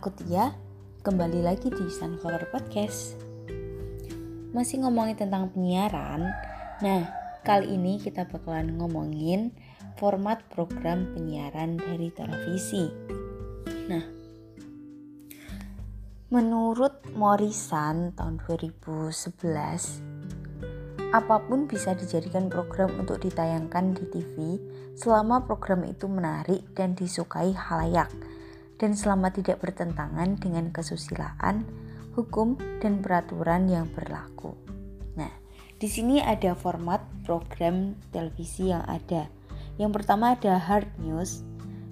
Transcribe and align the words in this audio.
Aku 0.00 0.16
Tia, 0.16 0.56
kembali 1.04 1.44
lagi 1.44 1.68
di 1.68 1.92
Sunflower 1.92 2.48
Podcast. 2.48 3.20
Masih 4.56 4.80
ngomongin 4.80 5.12
tentang 5.12 5.52
penyiaran. 5.52 6.24
Nah, 6.80 7.04
kali 7.44 7.76
ini 7.76 8.00
kita 8.00 8.24
bakalan 8.24 8.80
ngomongin 8.80 9.52
format 10.00 10.40
program 10.48 11.12
penyiaran 11.12 11.76
dari 11.76 12.08
televisi. 12.16 12.88
Nah, 13.92 14.00
menurut 16.32 17.04
Morrison 17.12 18.16
tahun 18.16 18.40
2011, 18.48 21.12
apa 21.12 21.36
pun 21.44 21.68
bisa 21.68 21.92
dijadikan 21.92 22.48
program 22.48 22.88
untuk 22.96 23.20
ditayangkan 23.20 23.92
di 23.92 24.08
TV 24.08 24.56
selama 24.96 25.44
program 25.44 25.84
itu 25.84 26.08
menarik 26.08 26.64
dan 26.72 26.96
disukai 26.96 27.52
halayak 27.52 28.08
dan 28.80 28.96
selama 28.96 29.28
tidak 29.28 29.60
bertentangan 29.60 30.40
dengan 30.40 30.72
kesusilaan, 30.72 31.68
hukum, 32.16 32.56
dan 32.80 33.04
peraturan 33.04 33.68
yang 33.68 33.84
berlaku. 33.92 34.56
Nah, 35.20 35.30
di 35.76 35.86
sini 35.86 36.24
ada 36.24 36.56
format 36.56 37.04
program 37.28 37.92
televisi 38.08 38.72
yang 38.72 38.82
ada. 38.88 39.28
Yang 39.76 40.00
pertama 40.00 40.32
ada 40.32 40.56
hard 40.56 40.88
news, 40.96 41.44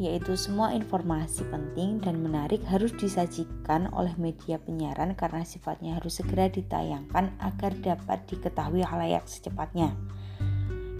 yaitu 0.00 0.32
semua 0.32 0.72
informasi 0.72 1.44
penting 1.52 2.00
dan 2.00 2.24
menarik 2.24 2.64
harus 2.64 2.96
disajikan 2.96 3.92
oleh 3.92 4.16
media 4.16 4.56
penyiaran 4.56 5.12
karena 5.12 5.44
sifatnya 5.44 6.00
harus 6.00 6.16
segera 6.24 6.48
ditayangkan 6.48 7.36
agar 7.44 7.76
dapat 7.84 8.24
diketahui 8.24 8.80
halayak 8.80 9.28
secepatnya. 9.28 9.92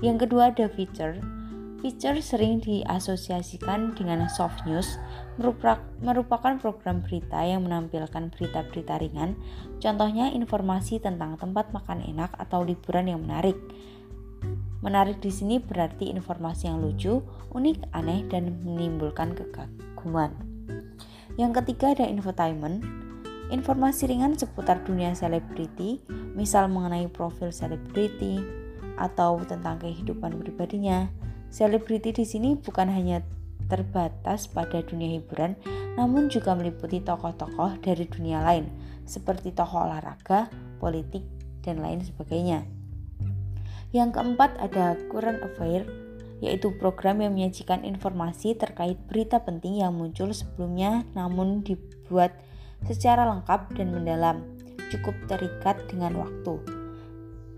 Yang 0.05 0.29
kedua 0.29 0.53
ada 0.53 0.69
feature, 0.69 1.17
Feature 1.81 2.21
sering 2.21 2.61
diasosiasikan 2.61 3.97
dengan 3.97 4.29
soft 4.29 4.69
news, 4.69 5.01
merupakan 6.05 6.61
program 6.61 7.01
berita 7.01 7.41
yang 7.41 7.65
menampilkan 7.65 8.29
berita-berita 8.37 9.01
ringan, 9.01 9.33
contohnya 9.81 10.29
informasi 10.29 11.01
tentang 11.01 11.41
tempat 11.41 11.73
makan 11.73 12.05
enak 12.05 12.37
atau 12.37 12.61
liburan 12.61 13.09
yang 13.09 13.25
menarik. 13.25 13.57
Menarik 14.85 15.25
di 15.25 15.33
sini 15.33 15.57
berarti 15.57 16.13
informasi 16.13 16.69
yang 16.69 16.85
lucu, 16.85 17.25
unik, 17.57 17.97
aneh, 17.97 18.29
dan 18.29 18.61
menimbulkan 18.61 19.33
kekaguman. 19.33 20.37
Yang 21.41 21.65
ketiga 21.65 21.97
ada 21.97 22.05
infotainment, 22.05 22.85
informasi 23.49 24.05
ringan 24.05 24.37
seputar 24.37 24.85
dunia 24.85 25.17
selebriti, 25.17 26.05
misal 26.37 26.69
mengenai 26.69 27.09
profil 27.09 27.49
selebriti 27.49 28.37
atau 29.01 29.41
tentang 29.49 29.81
kehidupan 29.81 30.37
pribadinya 30.45 31.09
Selebriti 31.51 32.15
di 32.15 32.23
sini 32.23 32.55
bukan 32.55 32.87
hanya 32.87 33.27
terbatas 33.67 34.47
pada 34.47 34.83
dunia 34.83 35.19
hiburan, 35.19 35.59
namun 35.95 36.31
juga 36.31 36.55
meliputi 36.55 37.03
tokoh-tokoh 37.03 37.83
dari 37.83 38.07
dunia 38.07 38.43
lain, 38.43 38.71
seperti 39.07 39.51
tokoh 39.55 39.87
olahraga, 39.87 40.51
politik, 40.79 41.27
dan 41.63 41.83
lain 41.83 42.03
sebagainya. 42.03 42.67
Yang 43.91 44.15
keempat 44.15 44.63
ada 44.63 44.95
current 45.11 45.43
affair, 45.43 45.87
yaitu 46.39 46.73
program 46.79 47.21
yang 47.21 47.35
menyajikan 47.35 47.83
informasi 47.83 48.57
terkait 48.57 48.97
berita 49.11 49.43
penting 49.43 49.83
yang 49.83 49.93
muncul 49.93 50.33
sebelumnya 50.33 51.05
namun 51.13 51.61
dibuat 51.61 52.33
secara 52.89 53.29
lengkap 53.29 53.77
dan 53.77 53.93
mendalam, 53.93 54.37
cukup 54.89 55.13
terikat 55.29 55.77
dengan 55.91 56.17
waktu. 56.17 56.80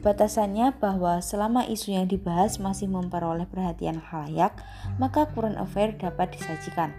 Batasannya 0.03 0.83
bahwa 0.83 1.23
selama 1.23 1.63
isu 1.63 1.95
yang 1.95 2.11
dibahas 2.11 2.59
masih 2.59 2.91
memperoleh 2.91 3.47
perhatian 3.47 4.03
halayak, 4.03 4.59
maka 4.99 5.31
current 5.31 5.55
affair 5.55 5.95
dapat 5.95 6.35
disajikan. 6.35 6.91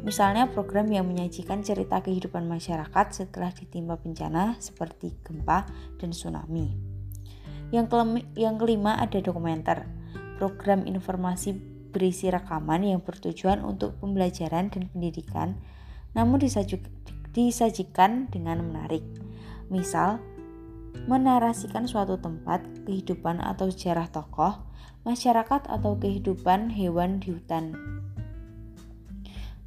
Misalnya 0.00 0.48
program 0.48 0.88
yang 0.88 1.04
menyajikan 1.04 1.60
cerita 1.60 2.00
kehidupan 2.00 2.48
masyarakat 2.48 3.06
setelah 3.12 3.52
ditimpa 3.52 4.00
bencana 4.00 4.56
seperti 4.56 5.12
gempa 5.20 5.68
dan 6.00 6.16
tsunami. 6.16 6.72
Yang 7.68 7.92
kelima, 7.92 8.18
yang 8.32 8.56
kelima 8.56 8.92
ada 8.96 9.20
dokumenter, 9.20 9.84
program 10.40 10.88
informasi 10.88 11.52
berisi 11.92 12.32
rekaman 12.32 12.86
yang 12.86 13.04
bertujuan 13.04 13.60
untuk 13.60 14.00
pembelajaran 14.00 14.72
dan 14.72 14.88
pendidikan, 14.88 15.60
namun 16.16 16.40
disajikan 17.34 18.30
dengan 18.32 18.64
menarik. 18.64 19.04
Misal, 19.68 20.22
menarasikan 21.04 21.84
suatu 21.84 22.16
tempat, 22.16 22.64
kehidupan 22.88 23.44
atau 23.44 23.68
sejarah 23.68 24.08
tokoh, 24.08 24.64
masyarakat 25.04 25.68
atau 25.68 25.92
kehidupan 26.00 26.72
hewan 26.72 27.20
di 27.20 27.36
hutan. 27.36 27.76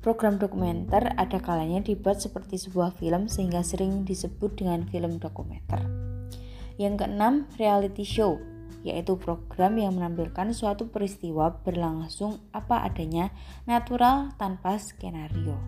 Program 0.01 0.41
dokumenter 0.41 1.11
ada 1.19 1.37
kalanya 1.43 1.83
dibuat 1.83 2.23
seperti 2.23 2.57
sebuah 2.57 2.95
film 2.97 3.29
sehingga 3.29 3.61
sering 3.61 4.07
disebut 4.07 4.57
dengan 4.57 4.87
film 4.87 5.19
dokumenter. 5.19 5.83
Yang 6.79 7.03
keenam, 7.03 7.43
reality 7.59 8.07
show, 8.07 8.39
yaitu 8.87 9.19
program 9.19 9.75
yang 9.75 9.99
menampilkan 9.99 10.55
suatu 10.55 10.87
peristiwa 10.87 11.59
berlangsung 11.67 12.39
apa 12.55 12.87
adanya, 12.87 13.35
natural 13.67 14.31
tanpa 14.39 14.79
skenario. 14.79 15.59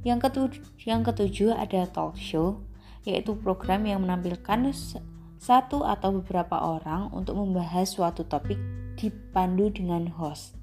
Yang 0.00 0.18
ketujuh, 0.32 0.64
yang 0.88 1.04
ketujuh 1.04 1.52
ada 1.52 1.84
talk 1.92 2.16
show, 2.16 2.64
yaitu 3.02 3.34
program 3.38 3.86
yang 3.86 4.02
menampilkan 4.02 4.70
satu 5.42 5.82
atau 5.82 6.22
beberapa 6.22 6.54
orang 6.54 7.10
untuk 7.10 7.34
membahas 7.34 7.90
suatu 7.90 8.22
topik 8.22 8.58
dipandu 8.94 9.74
dengan 9.74 10.06
host. 10.14 10.54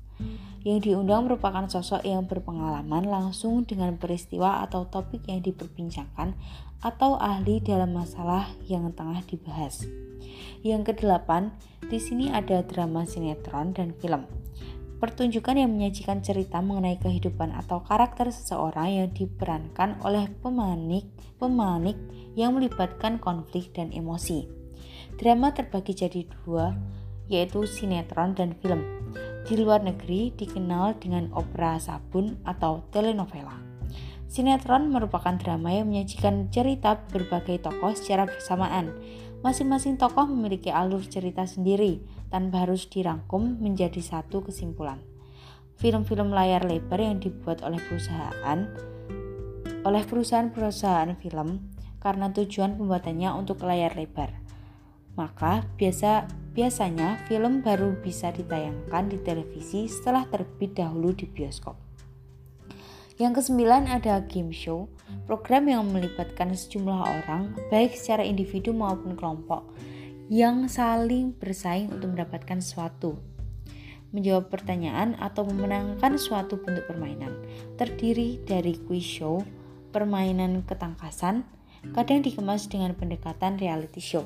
Yang 0.63 0.91
diundang 0.91 1.27
merupakan 1.27 1.67
sosok 1.71 2.03
yang 2.03 2.27
berpengalaman 2.27 3.07
langsung 3.07 3.63
dengan 3.63 3.95
peristiwa 3.95 4.63
atau 4.63 4.87
topik 4.87 5.23
yang 5.27 5.39
diperbincangkan 5.39 6.35
atau 6.79 7.19
ahli 7.19 7.59
dalam 7.59 7.95
masalah 7.95 8.47
yang 8.67 8.91
tengah 8.91 9.23
dibahas. 9.27 9.87
Yang 10.63 10.95
kedelapan, 10.95 11.55
di 11.87 11.99
sini 11.99 12.31
ada 12.31 12.63
drama 12.63 13.07
sinetron 13.07 13.71
dan 13.71 13.95
film. 13.95 14.38
Pertunjukan 14.99 15.55
yang 15.55 15.71
menyajikan 15.71 16.19
cerita 16.19 16.59
mengenai 16.59 16.99
kehidupan 16.99 17.55
atau 17.55 17.79
karakter 17.87 18.35
seseorang 18.35 18.99
yang 18.99 19.09
diperankan 19.15 19.95
oleh 20.03 20.27
pemanik, 20.43 21.07
pemanik 21.39 21.95
yang 22.35 22.59
melibatkan 22.59 23.15
konflik 23.15 23.71
dan 23.71 23.95
emosi. 23.95 24.51
Drama 25.15 25.55
terbagi 25.55 25.95
jadi 25.95 26.27
dua, 26.27 26.75
yaitu 27.31 27.63
sinetron 27.63 28.35
dan 28.35 28.51
film. 28.59 28.83
Di 29.47 29.55
luar 29.55 29.87
negeri 29.87 30.35
dikenal 30.35 30.99
dengan 30.99 31.31
opera 31.31 31.79
sabun 31.79 32.35
atau 32.43 32.83
telenovela. 32.91 33.55
Sinetron 34.29 34.91
merupakan 34.93 35.33
drama 35.39 35.73
yang 35.73 35.89
menyajikan 35.89 36.51
cerita 36.51 37.07
berbagai 37.07 37.65
tokoh 37.65 37.95
secara 37.95 38.27
bersamaan. 38.27 38.93
Masing-masing 39.39 39.95
tokoh 39.95 40.27
memiliki 40.27 40.67
alur 40.67 40.99
cerita 41.07 41.47
sendiri, 41.47 42.03
tanpa 42.27 42.67
harus 42.67 42.87
dirangkum 42.91 43.59
menjadi 43.63 44.03
satu 44.03 44.43
kesimpulan. 44.43 44.99
Film-film 45.79 46.35
layar 46.35 46.67
lebar 46.67 46.99
yang 46.99 47.23
dibuat 47.23 47.63
oleh 47.63 47.79
perusahaan 47.79 48.67
oleh 49.83 50.03
perusahaan-perusahaan 50.03 51.15
film 51.23 51.71
karena 52.03 52.31
tujuan 52.31 52.75
pembuatannya 52.75 53.29
untuk 53.35 53.63
layar 53.63 53.95
lebar. 53.95 54.31
Maka 55.15 55.67
biasa 55.75 56.27
biasanya 56.55 57.19
film 57.27 57.59
baru 57.59 57.95
bisa 57.99 58.31
ditayangkan 58.31 59.11
di 59.11 59.17
televisi 59.19 59.87
setelah 59.87 60.27
terbit 60.27 60.79
dahulu 60.79 61.11
di 61.11 61.27
bioskop. 61.27 61.88
Yang 63.19 63.43
kesembilan 63.43 63.91
ada 63.91 64.23
game 64.23 64.55
show, 64.55 64.87
program 65.27 65.67
yang 65.67 65.83
melibatkan 65.91 66.55
sejumlah 66.55 67.03
orang, 67.03 67.51
baik 67.67 67.91
secara 67.91 68.23
individu 68.23 68.71
maupun 68.71 69.19
kelompok, 69.19 69.75
yang 70.31 70.71
saling 70.71 71.35
bersaing 71.35 71.91
untuk 71.91 72.15
mendapatkan 72.15 72.63
sesuatu. 72.63 73.19
Menjawab 74.15 74.47
pertanyaan 74.47 75.19
atau 75.19 75.43
memenangkan 75.43 76.15
suatu 76.15 76.63
bentuk 76.63 76.87
permainan 76.87 77.35
terdiri 77.75 78.39
dari 78.47 78.79
quiz 78.87 79.03
show, 79.03 79.43
permainan 79.91 80.63
ketangkasan, 80.63 81.43
kadang 81.91 82.23
dikemas 82.23 82.71
dengan 82.71 82.95
pendekatan 82.95 83.59
reality 83.59 83.99
show. 83.99 84.23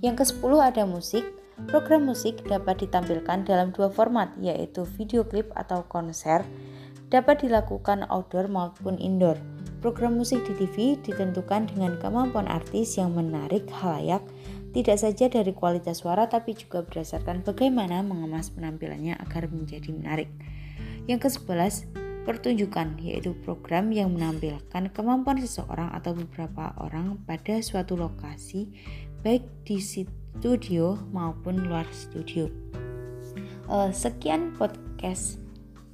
Yang 0.00 0.24
ke-10 0.24 0.52
ada 0.56 0.88
musik. 0.88 1.24
Program 1.68 2.04
musik 2.04 2.44
dapat 2.44 2.84
ditampilkan 2.84 3.48
dalam 3.48 3.72
dua 3.72 3.88
format, 3.88 4.28
yaitu 4.40 4.84
video 4.84 5.24
klip 5.24 5.48
atau 5.56 5.88
konser, 5.88 6.44
dapat 7.08 7.46
dilakukan 7.46 8.06
outdoor 8.10 8.50
maupun 8.50 8.98
indoor. 8.98 9.38
Program 9.84 10.18
musik 10.18 10.42
di 10.48 10.66
TV 10.66 10.98
ditentukan 10.98 11.70
dengan 11.70 11.94
kemampuan 12.02 12.50
artis 12.50 12.98
yang 12.98 13.14
menarik 13.14 13.68
halayak 13.70 14.24
tidak 14.74 15.00
saja 15.00 15.30
dari 15.32 15.56
kualitas 15.56 16.04
suara 16.04 16.28
tapi 16.28 16.52
juga 16.52 16.84
berdasarkan 16.84 17.46
bagaimana 17.46 18.04
mengemas 18.04 18.52
penampilannya 18.52 19.16
agar 19.16 19.48
menjadi 19.48 19.88
menarik. 19.94 20.28
Yang 21.06 21.30
ke-11, 21.30 21.96
pertunjukan 22.26 22.98
yaitu 22.98 23.32
program 23.46 23.94
yang 23.94 24.10
menampilkan 24.12 24.90
kemampuan 24.90 25.38
seseorang 25.38 25.94
atau 25.94 26.12
beberapa 26.12 26.74
orang 26.82 27.22
pada 27.22 27.62
suatu 27.62 27.94
lokasi 27.94 28.66
baik 29.22 29.46
di 29.62 29.78
studio 29.78 30.98
maupun 31.14 31.70
luar 31.70 31.86
studio. 31.94 32.50
Uh, 33.70 33.94
sekian 33.94 34.52
podcast 34.58 35.45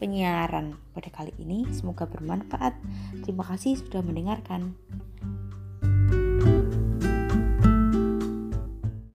penyiaran 0.03 0.75
pada 0.91 1.15
kali 1.15 1.31
ini. 1.39 1.63
Semoga 1.71 2.11
bermanfaat. 2.11 2.75
Terima 3.23 3.47
kasih 3.47 3.79
sudah 3.79 4.03
mendengarkan. 4.03 4.75